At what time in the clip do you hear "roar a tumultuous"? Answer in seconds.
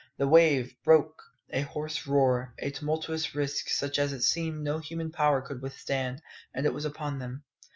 2.07-3.35